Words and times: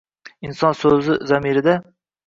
Inson 0.49 0.75
soʼzi 0.79 1.21
zamirida 1.33 1.81